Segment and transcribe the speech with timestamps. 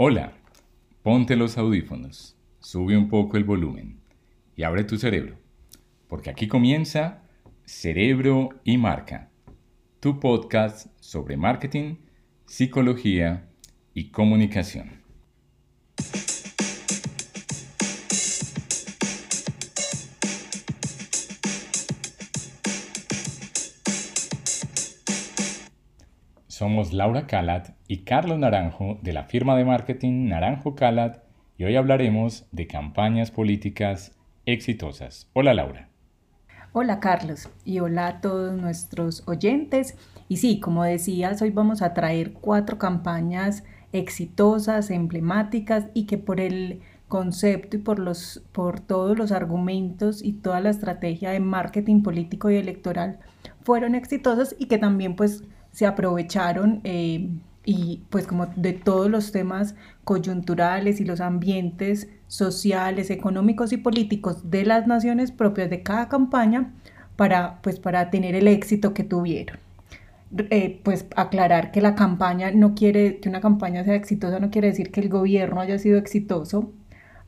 [0.00, 0.32] Hola,
[1.02, 3.98] ponte los audífonos, sube un poco el volumen
[4.54, 5.40] y abre tu cerebro,
[6.06, 7.24] porque aquí comienza
[7.64, 9.32] Cerebro y Marca,
[9.98, 11.96] tu podcast sobre marketing,
[12.46, 13.48] psicología
[13.92, 15.02] y comunicación.
[26.58, 31.22] Somos Laura Calat y Carlos Naranjo de la firma de marketing Naranjo Calat
[31.56, 35.30] y hoy hablaremos de campañas políticas exitosas.
[35.34, 35.88] Hola Laura.
[36.72, 39.96] Hola Carlos y hola a todos nuestros oyentes.
[40.28, 46.40] Y sí, como decías, hoy vamos a traer cuatro campañas exitosas, emblemáticas y que por
[46.40, 52.02] el concepto y por, los, por todos los argumentos y toda la estrategia de marketing
[52.02, 53.20] político y electoral
[53.62, 55.44] fueron exitosas y que también pues
[55.78, 57.28] se aprovecharon eh,
[57.64, 64.50] y pues como de todos los temas coyunturales y los ambientes sociales, económicos y políticos
[64.50, 66.72] de las naciones propias de cada campaña
[67.14, 69.58] para, pues, para tener el éxito que tuvieron.
[70.50, 74.68] Eh, pues aclarar que la campaña no quiere, que una campaña sea exitosa no quiere
[74.68, 76.72] decir que el gobierno haya sido exitoso.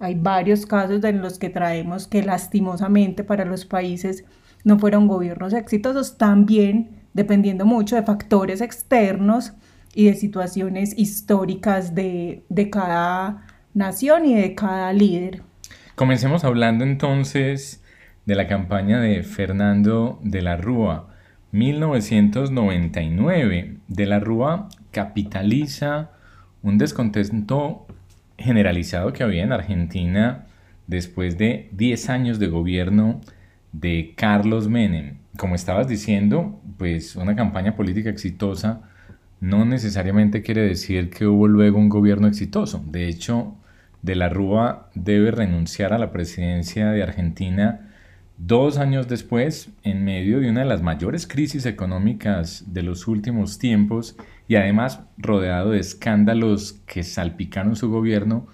[0.01, 4.25] Hay varios casos en los que traemos que lastimosamente para los países
[4.65, 6.19] no fueron gobiernos exitosos.
[6.19, 9.53] También dependiendo mucho de factores externos
[9.95, 15.43] y de situaciones históricas de, cada nación y de cada líder.
[15.95, 17.83] Comencemos hablando entonces
[18.27, 21.09] de la campaña de Fernando de la Rúa,
[21.53, 23.77] 1999.
[23.89, 26.11] De la Rúa capitaliza
[26.63, 27.87] un descontento
[28.39, 30.47] generalizado que había en Argentina
[30.87, 33.21] después de 10 años de gobierno
[33.73, 38.83] de Carlos Menem como estabas diciendo, pues una campaña política exitosa
[39.41, 42.85] no necesariamente quiere decir que hubo luego un gobierno exitoso.
[42.87, 43.57] De hecho,
[44.03, 47.93] De la Rúa debe renunciar a la presidencia de Argentina
[48.39, 53.59] dos años después, en medio de una de las mayores crisis económicas de los últimos
[53.59, 54.17] tiempos
[54.49, 58.47] y además rodeado de escándalos que salpicaron su gobierno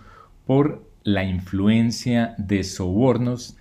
[0.46, 3.56] por la influencia de sobornos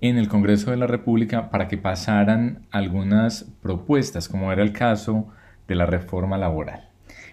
[0.00, 5.28] en el Congreso de la República para que pasaran algunas propuestas, como era el caso
[5.68, 6.90] de la reforma laboral.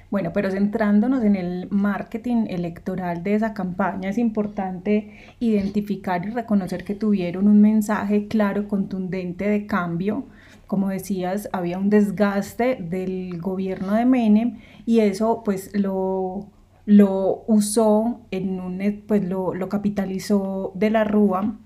[0.09, 6.85] Bueno, pero centrándonos en el marketing electoral de esa campaña, es importante identificar y reconocer
[6.85, 10.25] que tuvieron un mensaje claro, contundente de cambio.
[10.66, 16.47] Como decías, había un desgaste del gobierno de Menem y eso pues lo,
[16.85, 21.57] lo usó en un, pues lo, lo capitalizó de la Rúa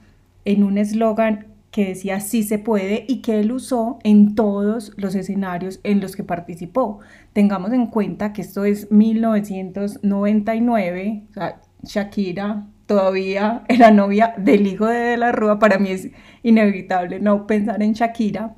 [0.46, 5.16] en un eslogan que decía sí se puede y que él usó en todos los
[5.16, 7.00] escenarios en los que participó.
[7.34, 14.85] Tengamos en cuenta que esto es 1999, o sea, Shakira todavía era novia del hijo
[14.85, 16.09] de De la Rúa, para mí es
[16.44, 18.56] inevitable no pensar en Shakira,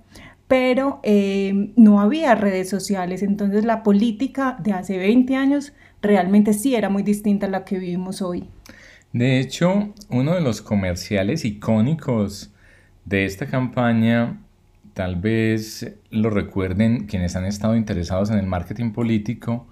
[0.48, 6.76] pero eh, no había redes sociales, entonces la política de hace 20 años realmente sí
[6.76, 8.50] era muy distinta a la que vivimos hoy.
[9.14, 12.52] De hecho, uno de los comerciales icónicos
[13.06, 14.42] de esta campaña,
[14.96, 19.68] tal vez lo recuerden quienes han estado interesados en el marketing político,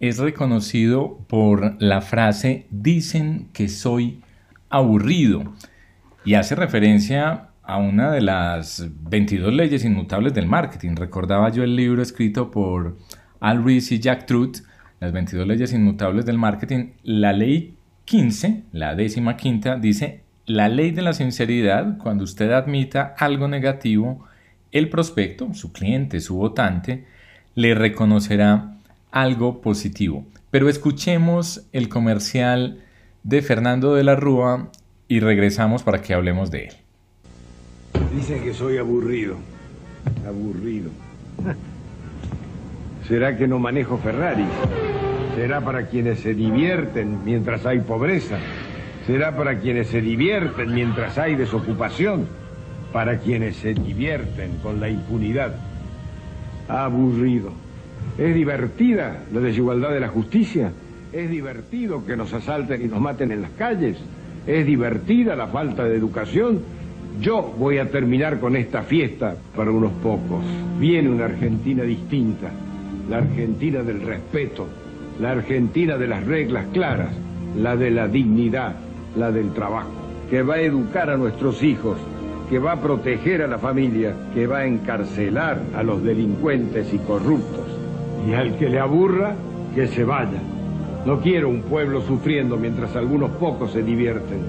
[0.00, 4.22] es reconocido por la frase dicen que soy
[4.70, 5.54] aburrido
[6.24, 10.96] y hace referencia a una de las 22 leyes inmutables del marketing.
[10.96, 12.98] Recordaba yo el libro escrito por
[13.38, 14.62] Al Rees y Jack Truth,
[14.98, 16.92] las 22 leyes inmutables del marketing.
[17.04, 17.77] La ley
[18.08, 24.24] 15, la décima quinta, dice, la ley de la sinceridad, cuando usted admita algo negativo,
[24.72, 27.04] el prospecto, su cliente, su votante,
[27.54, 28.78] le reconocerá
[29.10, 30.24] algo positivo.
[30.50, 32.82] Pero escuchemos el comercial
[33.24, 34.70] de Fernando de la Rúa
[35.06, 36.74] y regresamos para que hablemos de él.
[38.16, 39.36] Dicen que soy aburrido.
[40.26, 40.90] Aburrido.
[43.06, 44.46] ¿Será que no manejo Ferrari?
[45.38, 48.38] Será para quienes se divierten mientras hay pobreza.
[49.06, 52.26] Será para quienes se divierten mientras hay desocupación.
[52.92, 55.54] Para quienes se divierten con la impunidad.
[56.66, 57.52] Aburrido.
[58.18, 60.72] ¿Es divertida la desigualdad de la justicia?
[61.12, 63.96] ¿Es divertido que nos asalten y nos maten en las calles?
[64.44, 66.62] ¿Es divertida la falta de educación?
[67.20, 70.42] Yo voy a terminar con esta fiesta para unos pocos.
[70.80, 72.50] Viene una Argentina distinta,
[73.08, 74.66] la Argentina del respeto,
[75.20, 77.12] la Argentina de las reglas claras,
[77.56, 78.76] la de la dignidad,
[79.16, 79.90] la del trabajo,
[80.30, 81.98] que va a educar a nuestros hijos,
[82.48, 86.98] que va a proteger a la familia, que va a encarcelar a los delincuentes y
[86.98, 87.66] corruptos.
[88.28, 89.34] Y al que le aburra,
[89.74, 90.40] que se vaya.
[91.04, 94.40] No quiero un pueblo sufriendo mientras algunos pocos se divierten.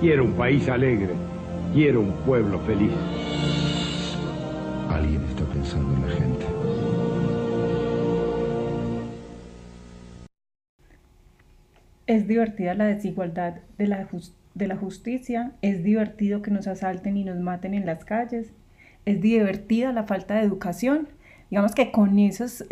[0.00, 1.14] Quiero un país alegre.
[1.74, 2.92] Quiero un pueblo feliz.
[4.88, 6.59] Alguien está pensando en la gente.
[12.06, 14.08] Es divertida la desigualdad de la,
[14.54, 18.52] de la justicia, es divertido que nos asalten y nos maten en las calles,
[19.04, 21.08] es divertida la falta de educación.
[21.50, 22.64] Digamos que con, esos,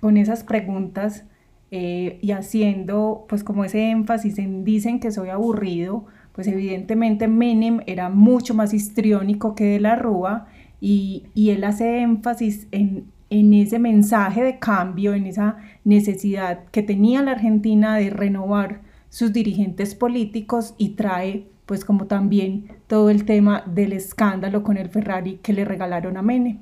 [0.00, 1.24] con esas preguntas
[1.70, 7.80] eh, y haciendo pues como ese énfasis en dicen que soy aburrido, pues evidentemente Menem
[7.86, 10.46] era mucho más histriónico que de la Rúa
[10.80, 16.82] y, y él hace énfasis en, en ese mensaje de cambio, en esa necesidad que
[16.82, 23.24] tenía la Argentina de renovar sus dirigentes políticos y trae pues como también todo el
[23.24, 26.58] tema del escándalo con el Ferrari que le regalaron a Mene.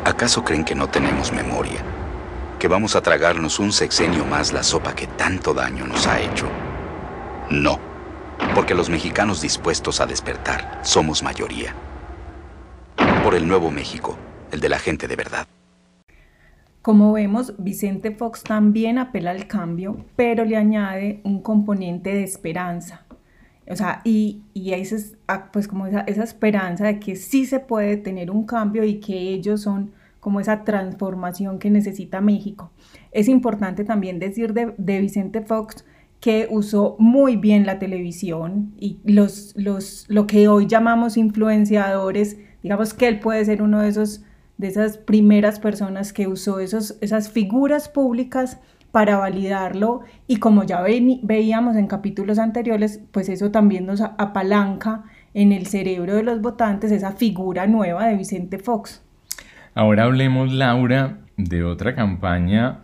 [0.04, 1.80] ¿Acaso creen que no tenemos memoria?
[2.58, 6.48] ¿Que vamos a tragarnos un sexenio más la sopa que tanto daño nos ha hecho?
[7.50, 7.78] No,
[8.54, 11.74] porque los mexicanos dispuestos a despertar somos mayoría.
[13.24, 14.18] Por el nuevo México,
[14.50, 15.46] el de la gente de verdad.
[16.82, 23.06] Como vemos, Vicente Fox también apela al cambio, pero le añade un componente de esperanza.
[23.70, 27.60] O sea, y, y es ah, pues como esa, esa, esperanza de que sí se
[27.60, 32.72] puede tener un cambio y que ellos son como esa transformación que necesita México.
[33.12, 35.84] Es importante también decir de, de Vicente Fox
[36.18, 42.94] que usó muy bien la televisión y los, los, lo que hoy llamamos influenciadores, digamos
[42.94, 44.22] que él puede ser uno de esos
[44.58, 48.58] de esas primeras personas que usó esos, esas figuras públicas
[48.92, 55.04] para validarlo y como ya veíamos en capítulos anteriores, pues eso también nos apalanca
[55.34, 59.02] en el cerebro de los votantes esa figura nueva de Vicente Fox.
[59.74, 62.80] Ahora hablemos, Laura, de otra campaña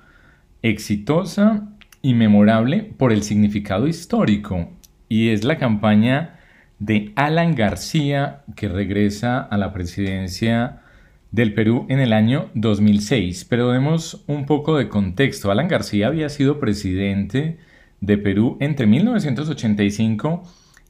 [0.62, 1.68] exitosa
[2.00, 4.70] y memorable por el significado histórico
[5.08, 6.38] y es la campaña
[6.78, 10.80] de Alan García que regresa a la presidencia
[11.30, 15.48] del Perú en el año 2006, pero demos un poco de contexto.
[15.50, 17.58] Alan García había sido presidente
[18.00, 20.42] de Perú entre 1985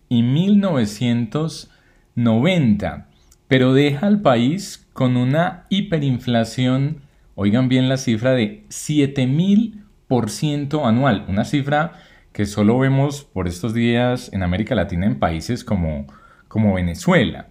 [0.09, 3.09] y 1990,
[3.49, 6.99] pero deja al país con una hiperinflación,
[7.35, 11.95] oigan bien la cifra, de 7000% anual, una cifra
[12.33, 16.07] que solo vemos por estos días en América Latina en países como,
[16.47, 17.49] como Venezuela.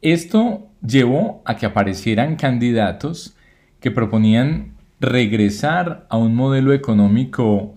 [0.00, 3.36] Esto llevó a que aparecieran candidatos
[3.80, 7.74] que proponían regresar a un modelo económico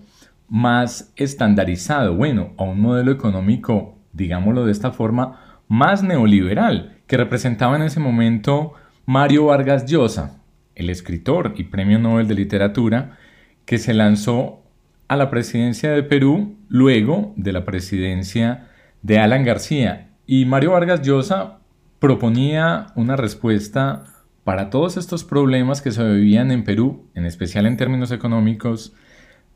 [0.47, 7.75] más estandarizado, bueno, a un modelo económico, digámoslo de esta forma, más neoliberal, que representaba
[7.75, 8.73] en ese momento
[9.05, 10.39] Mario Vargas Llosa,
[10.75, 13.17] el escritor y premio Nobel de Literatura,
[13.65, 14.61] que se lanzó
[15.07, 18.67] a la presidencia de Perú luego de la presidencia
[19.01, 20.09] de Alan García.
[20.27, 21.59] Y Mario Vargas Llosa
[22.05, 24.03] proponía una respuesta
[24.43, 28.93] para todos estos problemas que se vivían en Perú, en especial en términos económicos,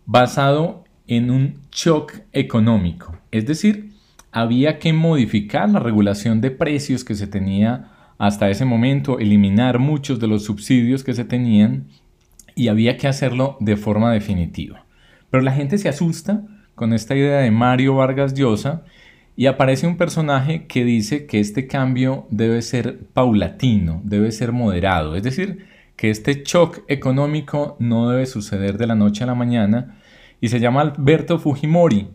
[0.07, 3.15] basado en un shock económico.
[3.29, 3.91] Es decir,
[4.31, 10.19] había que modificar la regulación de precios que se tenía hasta ese momento, eliminar muchos
[10.19, 11.85] de los subsidios que se tenían
[12.55, 14.87] y había que hacerlo de forma definitiva.
[15.29, 16.41] Pero la gente se asusta
[16.73, 18.85] con esta idea de Mario Vargas Llosa
[19.39, 25.15] y aparece un personaje que dice que este cambio debe ser paulatino, debe ser moderado,
[25.15, 25.65] es decir,
[25.95, 29.97] que este shock económico no debe suceder de la noche a la mañana
[30.41, 32.09] y se llama Alberto Fujimori.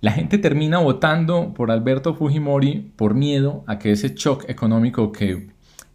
[0.00, 5.48] La gente termina votando por Alberto Fujimori por miedo a que ese shock económico que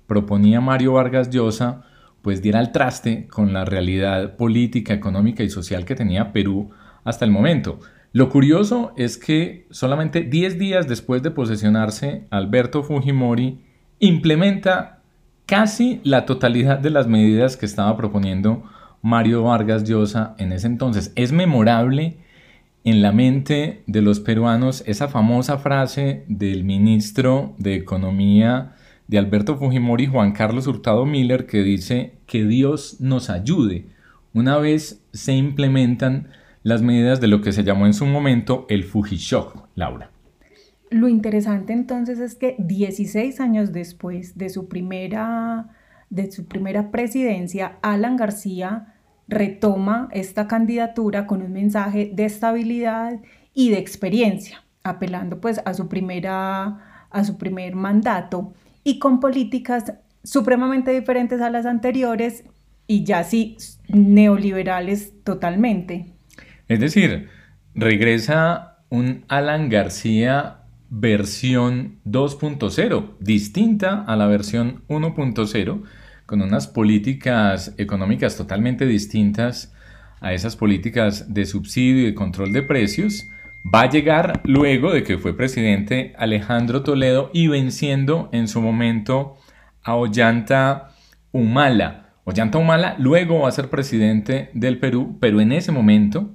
[0.05, 1.81] proponía Mario Vargas Llosa
[2.21, 6.69] pues diera el traste con la realidad política, económica y social que tenía Perú
[7.03, 7.79] hasta el momento.
[8.15, 13.59] Lo curioso es que solamente 10 días después de posesionarse, Alberto Fujimori
[13.99, 15.01] implementa
[15.45, 18.63] casi la totalidad de las medidas que estaba proponiendo
[19.01, 21.11] Mario Vargas Llosa en ese entonces.
[21.17, 22.15] Es memorable
[22.85, 28.75] en la mente de los peruanos esa famosa frase del ministro de Economía
[29.09, 33.87] de Alberto Fujimori, Juan Carlos Hurtado Miller, que dice que Dios nos ayude
[34.33, 36.29] una vez se implementan
[36.65, 40.09] las medidas de lo que se llamó en su momento el Fujishock, Laura.
[40.89, 45.69] Lo interesante entonces es que 16 años después de su primera,
[46.09, 48.95] de su primera presidencia, Alan García
[49.27, 53.19] retoma esta candidatura con un mensaje de estabilidad
[53.53, 59.93] y de experiencia, apelando pues a su, primera, a su primer mandato y con políticas
[60.23, 62.43] supremamente diferentes a las anteriores
[62.87, 63.55] y ya sí
[63.87, 66.14] neoliberales totalmente.
[66.67, 67.29] Es decir,
[67.75, 75.83] regresa un Alan García versión 2.0, distinta a la versión 1.0,
[76.25, 79.73] con unas políticas económicas totalmente distintas
[80.21, 83.29] a esas políticas de subsidio y de control de precios,
[83.73, 89.37] va a llegar luego de que fue presidente Alejandro Toledo y venciendo en su momento
[89.83, 90.89] a Ollanta
[91.31, 92.13] Humala.
[92.23, 96.33] Ollanta Humala luego va a ser presidente del Perú, pero en ese momento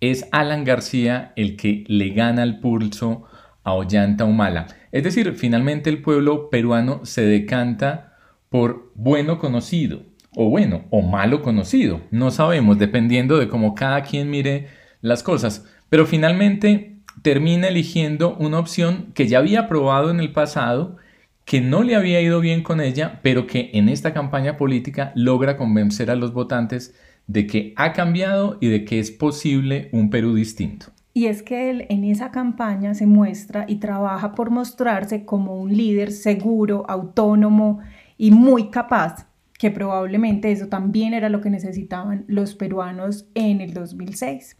[0.00, 3.24] es Alan García el que le gana el pulso
[3.64, 4.66] a Ollanta Humala.
[4.92, 8.16] Es decir, finalmente el pueblo peruano se decanta
[8.48, 10.02] por bueno conocido,
[10.34, 12.00] o bueno, o malo conocido.
[12.10, 14.68] No sabemos, dependiendo de cómo cada quien mire
[15.00, 15.66] las cosas.
[15.90, 20.96] Pero finalmente termina eligiendo una opción que ya había probado en el pasado,
[21.44, 25.56] que no le había ido bien con ella, pero que en esta campaña política logra
[25.56, 26.94] convencer a los votantes
[27.28, 30.86] de que ha cambiado y de que es posible un Perú distinto.
[31.14, 35.76] Y es que él en esa campaña se muestra y trabaja por mostrarse como un
[35.76, 37.80] líder seguro, autónomo
[38.16, 39.26] y muy capaz,
[39.58, 44.56] que probablemente eso también era lo que necesitaban los peruanos en el 2006.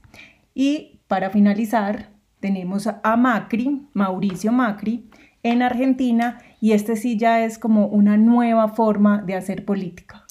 [0.54, 2.10] Y para finalizar,
[2.40, 5.08] tenemos a Macri, Mauricio Macri,
[5.44, 10.25] en Argentina, y este sí ya es como una nueva forma de hacer política.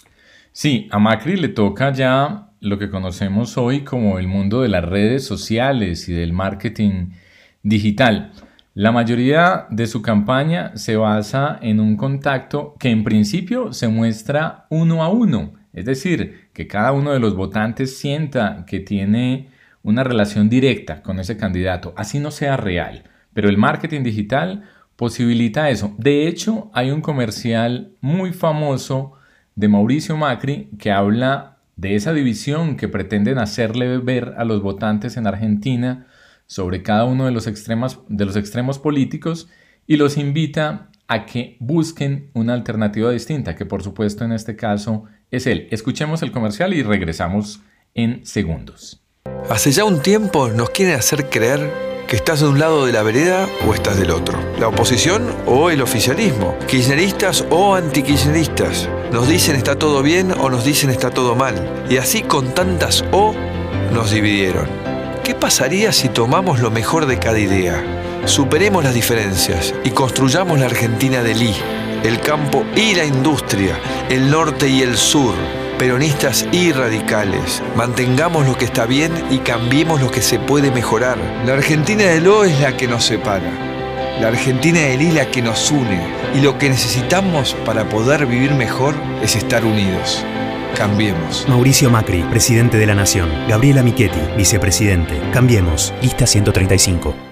[0.60, 4.84] Sí, a Macri le toca ya lo que conocemos hoy como el mundo de las
[4.84, 7.12] redes sociales y del marketing
[7.62, 8.32] digital.
[8.74, 14.66] La mayoría de su campaña se basa en un contacto que en principio se muestra
[14.72, 19.50] uno a uno, es decir, que cada uno de los votantes sienta que tiene
[19.84, 24.64] una relación directa con ese candidato, así no sea real, pero el marketing digital
[24.96, 25.94] posibilita eso.
[26.00, 29.14] De hecho, hay un comercial muy famoso
[29.58, 35.18] de Mauricio Macri que habla de esa división que pretenden hacerle ver a los votantes
[35.18, 36.08] en Argentina
[36.46, 39.50] sobre cada uno de los, extremos, políticos
[39.86, 45.06] y los invita a que busquen una alternativa distinta, que por supuesto en este caso
[45.32, 45.68] es él.
[45.72, 47.62] Escuchemos el comercial y regresamos
[47.94, 49.02] en segundos.
[49.50, 53.04] Hace ya un tiempo nos quieren hacer creer que estás de un lado de la
[53.04, 54.40] vereda o estás del otro.
[54.58, 56.58] La oposición o el oficialismo.
[56.66, 58.90] Kirchneristas o antikirchneristas.
[59.12, 61.56] Nos dicen está todo bien o nos dicen está todo mal.
[61.90, 63.36] Y así con tantas o
[63.94, 64.68] nos dividieron.
[65.24, 67.84] ¿Qué pasaría si tomamos lo mejor de cada idea?
[68.26, 71.56] Superemos las diferencias y construyamos la Argentina del I,
[72.04, 73.78] el campo y la industria,
[74.10, 75.36] el norte y el sur
[75.78, 77.62] peronistas y radicales.
[77.76, 81.18] Mantengamos lo que está bien y cambiemos lo que se puede mejorar.
[81.46, 83.52] La Argentina del O es la que nos separa.
[84.20, 86.02] La Argentina del I la que nos une.
[86.36, 90.26] Y lo que necesitamos para poder vivir mejor es estar unidos.
[90.76, 91.46] Cambiemos.
[91.48, 93.30] Mauricio Macri, presidente de la Nación.
[93.48, 95.20] Gabriela Michetti, vicepresidente.
[95.32, 95.94] Cambiemos.
[96.02, 97.27] Lista 135.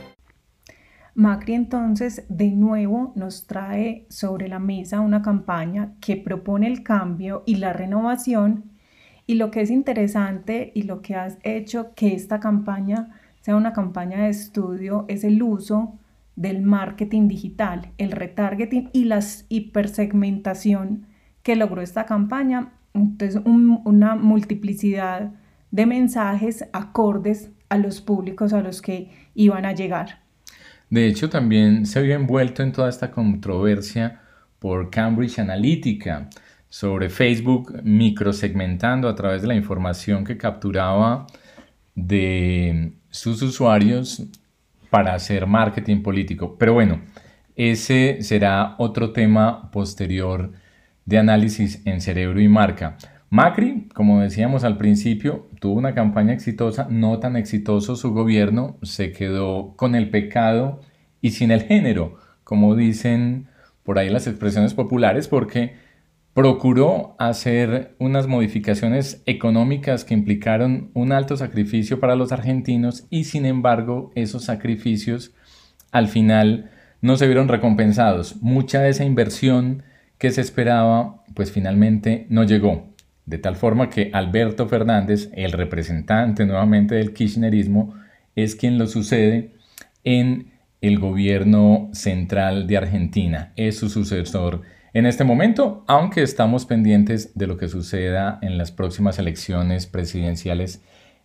[1.15, 7.43] Macri entonces de nuevo nos trae sobre la mesa una campaña que propone el cambio
[7.45, 8.65] y la renovación
[9.25, 13.71] y lo que es interesante y lo que has hecho que esta campaña sea una
[13.71, 15.97] campaña de estudio es el uso
[16.35, 21.07] del marketing digital, el retargeting y la hipersegmentación
[21.43, 22.73] que logró esta campaña.
[22.93, 25.31] Entonces, una multiplicidad
[25.71, 30.24] de mensajes acordes a los públicos a los que iban a llegar.
[30.89, 34.21] De hecho, también se había envuelto en toda esta controversia
[34.59, 36.29] por Cambridge Analytica
[36.69, 41.27] sobre Facebook microsegmentando a través de la información que capturaba
[41.95, 44.23] de sus usuarios
[44.89, 46.57] para hacer marketing político.
[46.57, 47.01] Pero bueno,
[47.55, 50.51] ese será otro tema posterior
[51.05, 52.97] de análisis en cerebro y marca.
[53.29, 59.11] Macri, como decíamos al principio, tuvo una campaña exitosa, no tan exitoso su gobierno, se
[59.11, 60.79] quedó con el pecado
[61.21, 63.47] y sin el género, como dicen
[63.83, 65.73] por ahí las expresiones populares, porque
[66.35, 73.45] procuró hacer unas modificaciones económicas que implicaron un alto sacrificio para los argentinos y sin
[73.45, 75.33] embargo esos sacrificios
[75.91, 78.41] al final no se vieron recompensados.
[78.41, 79.83] Mucha de esa inversión
[80.17, 82.94] que se esperaba pues finalmente no llegó.
[83.25, 87.95] De tal forma que Alberto Fernández, el representante nuevamente del kirchnerismo,
[88.35, 89.51] es quien lo sucede
[90.03, 90.51] en
[90.81, 93.51] el gobierno central de Argentina.
[93.55, 94.61] Es su sucesor
[94.93, 100.81] en este momento, aunque estamos pendientes de lo que suceda en las próximas elecciones presidenciales